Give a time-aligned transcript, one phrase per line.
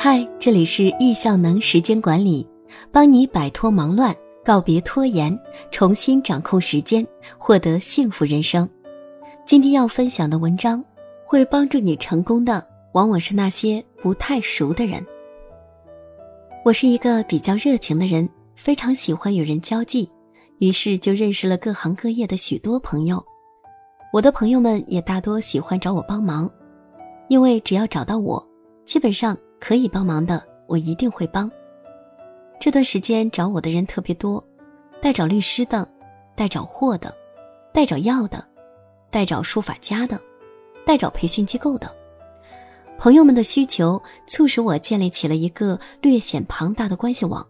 [0.00, 2.46] 嗨，这里是易效能时间管理，
[2.92, 5.36] 帮你摆脱忙乱，告别拖延，
[5.72, 7.04] 重新掌控时间，
[7.36, 8.66] 获得幸福人生。
[9.44, 10.84] 今天要分享的文章，
[11.24, 15.04] 会帮助你成功的，往往是那些不太熟的人。
[16.64, 20.08] 我是一个比较热情的人，非常喜欢与人交际，
[20.60, 23.20] 于是就认识了各行各业的许多朋友。
[24.12, 26.48] 我的朋友们也大多喜欢找我帮忙，
[27.26, 28.48] 因为只要找到我，
[28.84, 29.36] 基本上。
[29.60, 31.50] 可以帮忙的，我一定会帮。
[32.60, 34.42] 这段时间找我的人特别多，
[35.00, 35.88] 带找律师的，
[36.34, 37.14] 带找货的，
[37.72, 38.44] 带找药的，
[39.10, 40.20] 带找书法家的，
[40.84, 41.94] 带找培训机构的。
[42.98, 47.46] 朋友们的需求促使我建立起了一个略显庞大的关系网。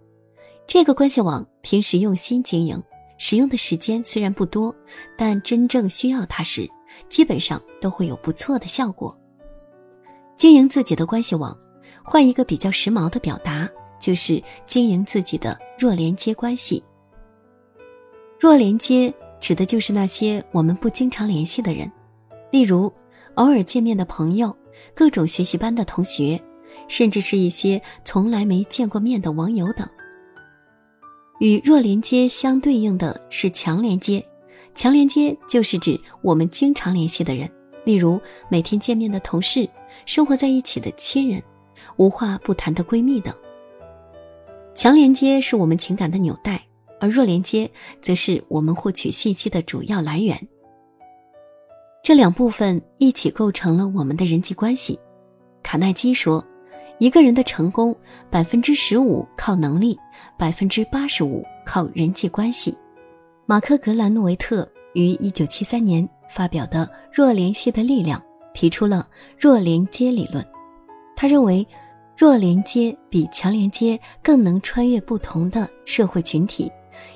[0.67, 2.83] 这个关系网平时用心经营，
[3.17, 4.75] 使用的时间虽然不多，
[5.17, 6.69] 但真正需要它时，
[7.09, 9.19] 基本上都会有不错的效果。
[10.37, 11.57] 经营自己的关系网。
[12.11, 13.69] 换一个比较时髦的表达，
[14.01, 16.83] 就是经营自己的弱连接关系。
[18.41, 21.93] 弱连接指的就是那些我们不经常联系的人，
[22.51, 22.91] 例如
[23.35, 24.57] 偶尔见面的朋友、
[24.95, 26.41] 各种学习班的同学，
[26.89, 29.87] 甚至是一些从来没见过面的网友等。
[31.41, 34.27] 与弱连接相对应的是强连接，
[34.75, 37.47] 强连接就是指我们经常联系的人，
[37.85, 39.69] 例如每天见面的同事、
[40.07, 41.43] 生活在一起的亲人。
[41.99, 43.35] 无话不谈的闺蜜等。
[44.75, 46.63] 强连接是我们情感的纽带，
[47.01, 47.69] 而弱连接
[48.01, 50.39] 则是我们获取信息的主要来源。
[52.01, 54.97] 这两部分一起构成了我们的人际关系。
[55.65, 56.43] 卡耐基说
[56.99, 57.95] ：“一个人的成功，
[58.31, 59.99] 百分之十五靠能力，
[60.39, 62.73] 百分之八十五靠人际关系。”
[63.47, 68.21] 马克·格兰诺维特于一九七三年发表的《弱联系的力量》
[68.55, 70.47] 提出了弱连接理论。
[71.17, 71.67] 他认为。
[72.19, 76.69] 弱连接比强连接更能穿越不同的社会群体，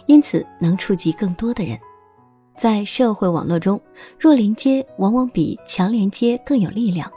[0.07, 1.77] 因此能触及更多的人。
[2.57, 3.81] 在社会网络中，
[4.17, 7.11] 弱连接往往比强连接更有力量。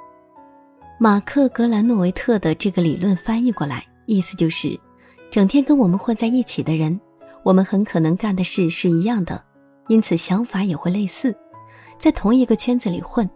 [0.97, 4.75] 马克·格兰诺维特的这个理论翻译过来，意思就是：
[5.29, 6.99] 整天跟我们混在一起的人，
[7.43, 9.39] 我们很可能干的事是一样的，
[9.89, 11.35] 因此想法也会类似。
[11.99, 13.29] 在同一个圈子里混，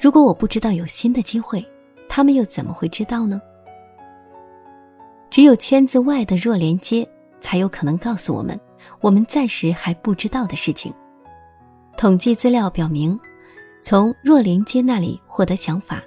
[0.00, 1.66] 如果我不知道有新的机会，
[2.08, 3.42] 他们又怎么会知道呢？
[5.30, 7.08] 只有圈子外的弱连接，
[7.40, 8.58] 才有可能告诉我们
[9.00, 10.92] 我们暂时还不知道的事情。
[11.96, 13.18] 统计资料表明，
[13.82, 16.02] 从弱连接那里获得想法，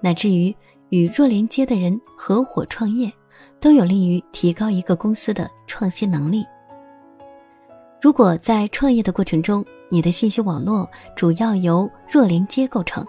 [0.00, 0.54] 乃至于
[0.90, 3.12] 与弱连接的人合伙创业，
[3.60, 6.44] 都有利于提高一个公司的创新能力。
[8.00, 13.04] 如果在创业的过程中，你的信息网络主要由弱连接构成。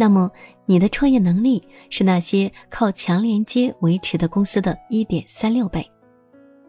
[0.00, 0.30] 那么，
[0.64, 5.86] 你的创业能力是那些靠强连接维持的公司的一点三六倍。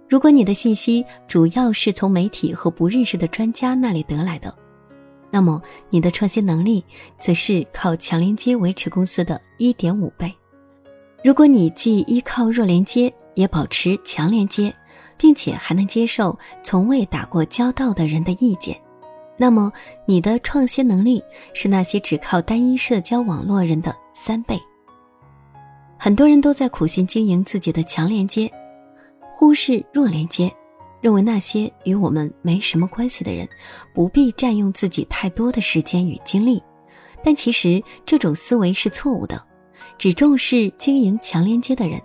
[0.10, 4.54] 如果你的信息主要是从媒体和不认识的专家那里得来的，
[5.30, 6.84] 那么你的创新能力
[7.18, 10.30] 则是靠强连接维持公司的一点五倍。
[11.24, 14.76] 如果你既依靠弱连接，也保持强连接，
[15.18, 18.78] 并且还能接受从未打过交道的人的意见。
[19.42, 19.74] 那么，
[20.06, 21.20] 你的创新能力
[21.52, 24.56] 是那些只靠单一社交网络人的三倍。
[25.98, 28.48] 很多人都在苦心经营自己的强连接，
[29.32, 30.54] 忽视弱连接，
[31.02, 33.50] 认为那些与我们没什么关系的人
[33.96, 36.62] 不必占用自己太多的时间与精力。
[37.24, 39.44] 但其实这种思维是错误的。
[39.98, 42.00] 只重视经营强连接的人，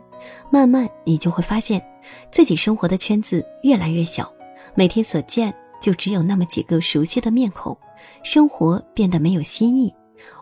[0.51, 1.87] 慢慢你就会发现
[2.31, 4.33] 自己生活的圈子越来越小，
[4.75, 5.55] 每天所见。
[5.81, 7.77] 就只有那么几个熟悉的面孔，
[8.23, 9.93] 生活变得没有新意，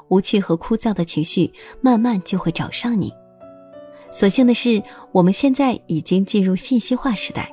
[0.08, 3.12] 无趣和枯燥的情绪慢慢就会找上你。
[4.10, 7.52] 所幸的是，我们现在已经进入信息化时代，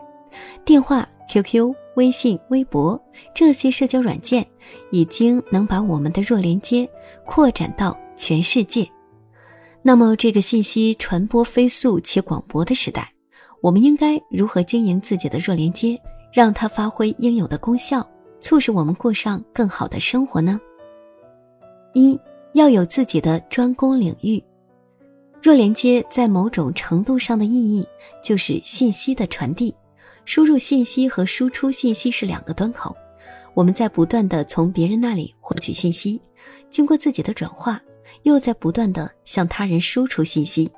[0.63, 3.01] 电话、QQ、微信、微博
[3.33, 4.45] 这些社交软件
[4.91, 6.87] 已经能把我们的弱连接
[7.25, 8.87] 扩展到全世界。
[9.81, 13.11] 那么，这个信息传播飞速且广博的时代，
[13.61, 15.99] 我们应该如何经营自己的弱连接？
[16.31, 18.07] 让它发挥应有的功效，
[18.39, 20.59] 促使我们过上更好的生活呢？
[21.93, 22.19] 一
[22.53, 24.41] 要有自己的专攻领域。
[25.41, 27.85] 弱连接在某种程度上的意义
[28.23, 29.73] 就是信息的传递。
[30.23, 32.95] 输入信息和输出信息是两个端口，
[33.55, 36.21] 我们在不断的从别人那里获取信息，
[36.69, 37.81] 经过自己的转化，
[38.21, 40.69] 又在不断的向他人输出信息。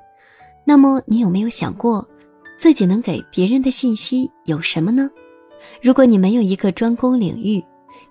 [0.64, 2.08] 那么，你有没有想过，
[2.56, 5.10] 自己能给别人的信息有什么呢？
[5.82, 7.62] 如果你没有一个专攻领域，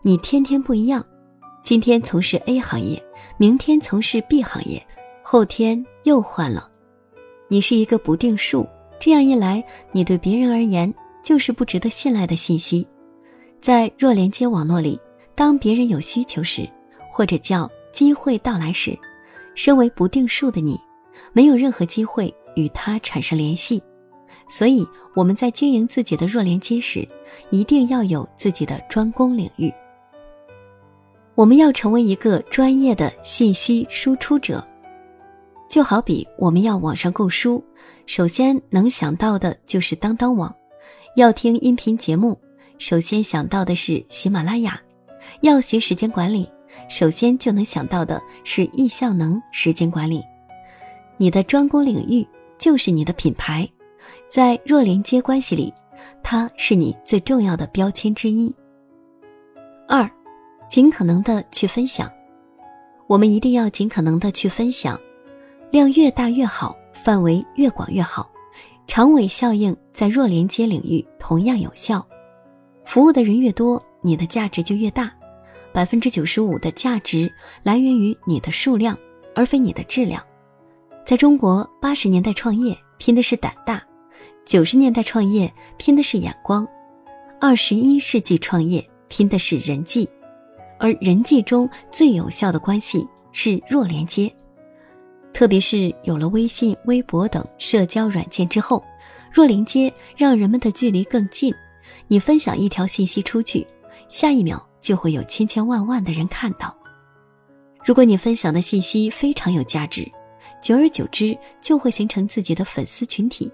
[0.02, 1.04] 你天天不一样，
[1.64, 3.02] 今天从事 A 行业，
[3.38, 4.86] 明天从事 B 行业，
[5.24, 6.70] 后天又换了，
[7.48, 8.68] 你是一个不定数。
[9.00, 12.88] 这样一来，你对别人而言就是不值得信赖的信息。
[13.60, 15.00] 在弱连接网络里，
[15.36, 16.70] 当别人有需求时，
[17.12, 18.98] 或者叫机会到来时，
[19.56, 20.80] 身为不定数的你，
[21.34, 23.82] 没有任何机会与他产生联系。
[24.48, 24.86] 所以
[25.16, 27.08] 我们在经营自己的弱连接时，
[27.50, 29.74] 一定要有自己的专攻领域。
[31.36, 34.66] 我们要成为一个专业的信息输出者，
[35.70, 37.64] 就好比我们要网上购书，
[38.06, 40.54] 首先能想到的就是当当网；
[41.16, 42.40] 要听音频节目，
[42.78, 44.74] 首先想到的是喜马拉雅；
[45.42, 46.48] 要学时间管理，
[46.88, 50.22] 首先就能想到的是易效能时间管理。
[51.18, 52.28] 你的专攻领域
[52.60, 53.68] 就是你的品牌，
[54.30, 55.74] 在弱连接关系里，
[56.34, 58.52] 它是你最重要的标签之一。
[59.88, 60.10] 二。
[60.68, 62.12] 尽可能的去分享，
[63.06, 65.00] 我们一定要尽可能的去分享，
[65.70, 68.28] 量越大越好，范围越广越好。
[68.88, 72.04] 长尾效应在弱连接领域同样有效，
[72.84, 75.14] 服务的人越多，你的价值就越大。
[75.72, 77.32] 百分之九十五的价值
[77.62, 78.98] 来源于你的数量，
[79.36, 80.20] 而非你的质量。
[81.06, 83.80] 在中国，八十年代创业拼的是胆大，
[84.46, 86.68] 九十年代创业拼的是眼光，
[87.40, 90.08] 二十一世纪创业拼的是人际。
[90.80, 94.32] 而人际中最有效的关系是弱连接，
[95.34, 98.84] 特别是有了微信、微博等社交软件之后，
[99.32, 101.54] 弱连接让人们的距离更近。
[102.10, 103.66] 你分享一条信息出去，
[104.10, 106.76] 下一秒就会有千千万万的人看到。
[107.86, 110.06] 如果你分享的信息非常有价值，
[110.62, 113.50] 久而久之就会形成自己的粉丝群体。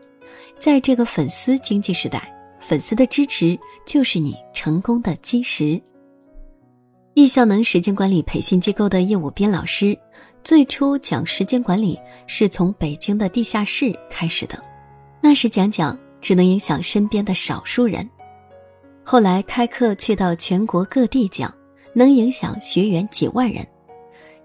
[0.59, 5.81] 在这个粉丝经济时代，粉丝的支持就是你成功的基石。
[7.15, 9.97] 易效能时间管理培训机构的业务编老师，
[10.43, 14.57] 最初讲时间管理是从北京的地下室开始的，
[15.21, 18.07] 那时讲讲只能影响身边的少数人，
[19.03, 21.53] 后来开课去到全国各地讲，
[21.93, 23.67] 能影响学员几万人。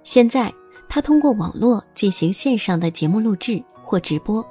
[0.02, 0.52] 现在
[0.88, 4.44] 他通过网络进行线上的节目录制或直播，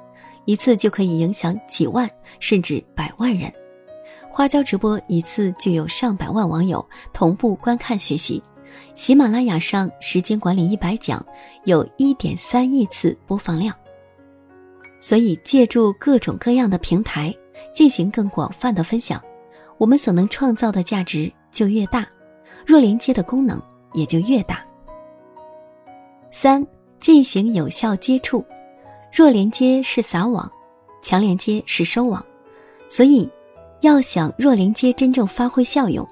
[0.44, 2.10] 一次就可以影响几万
[2.40, 3.52] 甚至百万人。
[4.30, 8.42] 花椒直播一次就有上百万网友同步观看学习，
[8.94, 11.24] 喜马拉雅上时间管理一百讲
[11.64, 13.74] 有一点三亿次播放量。
[14.98, 17.32] 所以借助各种各样的平台
[17.72, 19.22] 进行更广泛的分享，
[19.78, 22.04] 我们所能创造的价值就越大，
[22.66, 23.60] 弱连接的功能
[23.92, 24.64] 也就越大。
[26.30, 26.66] 三、
[26.98, 28.44] 进行有效接触，
[29.14, 30.50] 弱连接是撒网，
[31.00, 32.24] 强连接是收网，
[32.88, 33.30] 所以。
[33.80, 36.08] 要想弱连接真正发挥效用，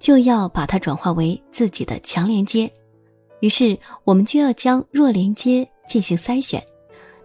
[0.00, 2.68] 就要把它转化为自己的强连接。
[3.38, 6.60] 于是，我们就要将弱连接进行筛选，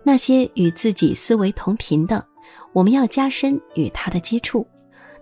[0.04, 2.24] 那些与自己思维同频的，
[2.74, 4.64] 我们要加深与他的接触；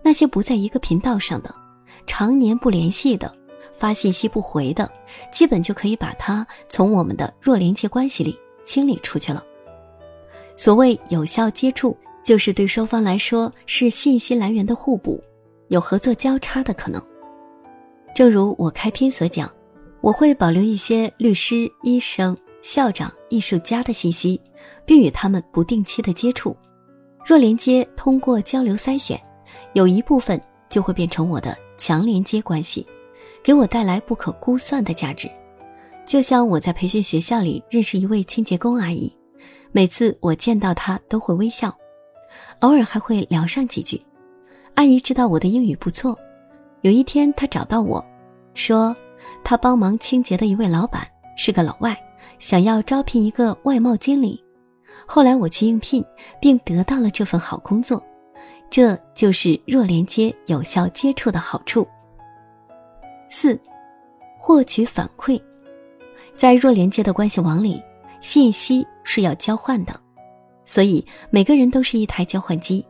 [0.03, 1.55] 那些不在一个频道上的，
[2.05, 3.33] 常年不联系的，
[3.71, 4.91] 发信息不回的，
[5.31, 9.41] 基本就可以把它从我们的弱连接关系里清理出去了。
[10.55, 11.95] 所谓有效接触。
[12.23, 15.23] 就是对双方来说是信息来源的互补，
[15.67, 16.99] 有合作交叉的可能。
[18.15, 19.47] 正如我开篇所讲，
[20.01, 24.41] 我会保留一些律师、医生、校长、艺术家的信息，
[24.87, 26.57] 并与他们不定期的接触。
[27.23, 29.21] 若连接通过交流筛选，
[29.73, 32.87] 有一部分就会变成我的强连接关系，
[33.43, 35.29] 给我带来不可估算的价值。
[36.07, 39.15] 就像我在培训学校里认识一位清洁工阿姨，
[39.75, 41.69] 每次我见到他都会微笑。
[42.61, 44.01] 偶尔还会聊上几句。
[44.75, 46.17] 阿姨知道我的英语不错，
[46.79, 48.01] 有一天她找到我，
[48.53, 48.95] 说
[49.43, 51.05] 她帮忙清洁的一位老板
[51.35, 51.93] 是个老外，
[52.39, 54.41] 想要招聘一个外贸经理。
[55.05, 56.01] 后来我去应聘，
[56.39, 58.01] 并得到了这份好工作。
[58.69, 61.85] 这就是弱连接有效接触的好处。
[63.27, 63.59] 四，
[64.39, 65.37] 获取反馈，
[66.33, 67.83] 在弱连接的关系网里，
[68.21, 69.97] 信息是要交换的。
[70.65, 72.85] 所以每个人都是一台交换机，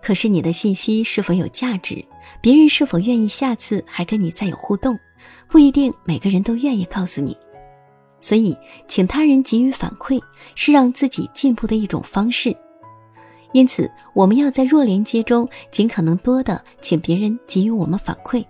[0.00, 2.04] 可是你的信息是否有价值，
[2.40, 4.96] 别人是否愿意下次还跟你再有互动，
[5.48, 7.36] 不一定每个人都愿意告诉你。
[8.20, 10.20] 所以，请他人给予反馈
[10.54, 12.54] 是让自己进步的一种方式。
[13.52, 18.44] 因此，我们要在弱连接中尽可能多的请别人给予我们反馈，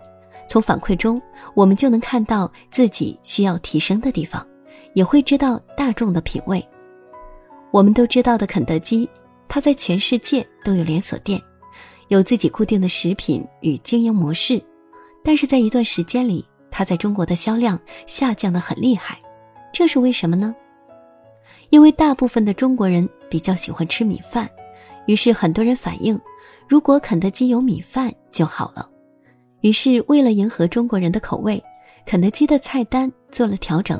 [0.47, 1.21] 从反馈中
[1.53, 4.45] 我们就能看到自己需要提升的地方，
[4.93, 6.65] 也会知道大众的品味。
[7.71, 9.07] 我们都知道的肯德基，
[9.47, 11.41] 它在全世界都有连锁店，
[12.07, 14.61] 有自己固定的食品与经营模式。
[15.23, 19.19] 但是在一段时间里，它在中国的销量下降的很厉害，
[19.73, 20.55] 这是为什么呢？
[21.69, 24.49] 因为大部分的中国人比较喜欢吃米饭，
[25.05, 26.17] 于是很多人反映，
[26.67, 28.89] 如果肯德基有米饭就好了。
[29.61, 31.61] 于是为了迎合中国人的口味，
[32.05, 33.99] 肯德基的菜单做了调整，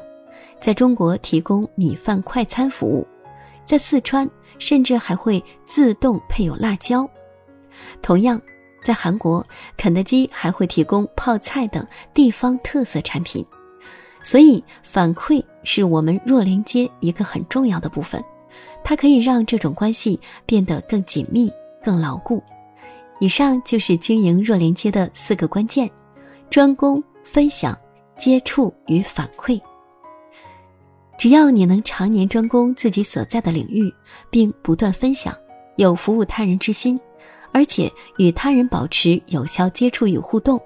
[0.62, 3.06] 在中国提供米饭快餐服务，
[3.68, 7.08] 在四川甚至还会自动配有辣椒。
[8.02, 8.42] 同样，
[8.84, 9.46] 在韩国，
[9.76, 13.46] 肯德基还会提供泡菜等地方特色产品。
[14.24, 18.24] 所以，反馈是我们若连接一个很重要的部分，
[18.84, 21.52] 它可以让这种关系变得更紧密、
[21.84, 22.42] 更牢固。
[23.20, 25.90] 以上就是经营若连接的四个关键：
[26.50, 27.78] 专攻、分享、
[28.18, 29.62] 接触与反馈。
[31.18, 33.94] 只要你能常年专攻自己所在的领域，
[34.30, 35.36] 并不断分享，
[35.78, 37.00] 有服务他人之心，
[37.52, 40.62] 而且与他人保持有效接触与互动。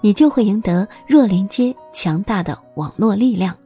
[0.00, 3.56] 你就会赢得弱连接强大的网络力量，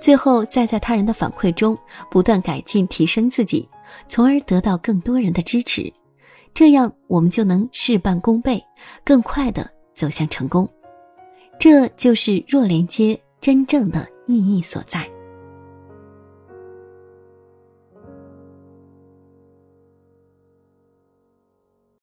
[0.00, 1.76] 最后再在他人的反馈中
[2.10, 3.68] 不断改进提升自己，
[4.08, 5.92] 从而得到更多人的支持，
[6.54, 8.62] 这样我们就能事半功倍，
[9.04, 10.68] 更快的走向成功。
[11.58, 15.08] 这就是弱连接真正的意义所在。